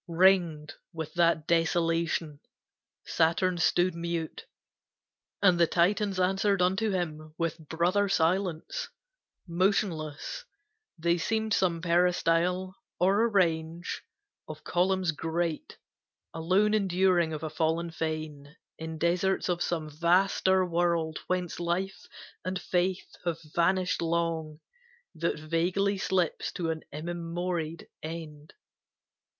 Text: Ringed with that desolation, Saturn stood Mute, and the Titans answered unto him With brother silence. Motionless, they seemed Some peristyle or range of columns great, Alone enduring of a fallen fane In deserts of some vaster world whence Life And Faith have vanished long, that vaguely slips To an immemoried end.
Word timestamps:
Ringed 0.07 0.73
with 0.91 1.13
that 1.13 1.45
desolation, 1.45 2.39
Saturn 3.05 3.59
stood 3.59 3.93
Mute, 3.93 4.47
and 5.43 5.59
the 5.59 5.67
Titans 5.67 6.19
answered 6.19 6.59
unto 6.59 6.89
him 6.89 7.35
With 7.37 7.59
brother 7.67 8.09
silence. 8.09 8.89
Motionless, 9.47 10.43
they 10.97 11.19
seemed 11.19 11.53
Some 11.53 11.83
peristyle 11.83 12.73
or 12.99 13.29
range 13.29 14.01
of 14.47 14.63
columns 14.63 15.11
great, 15.11 15.77
Alone 16.33 16.73
enduring 16.73 17.31
of 17.31 17.43
a 17.43 17.49
fallen 17.51 17.91
fane 17.91 18.55
In 18.79 18.97
deserts 18.97 19.49
of 19.49 19.61
some 19.61 19.87
vaster 19.87 20.65
world 20.65 21.19
whence 21.27 21.59
Life 21.59 22.07
And 22.43 22.59
Faith 22.59 23.17
have 23.23 23.37
vanished 23.53 24.01
long, 24.01 24.61
that 25.13 25.37
vaguely 25.37 25.99
slips 25.99 26.51
To 26.53 26.71
an 26.71 26.81
immemoried 26.91 27.85
end. 28.01 28.55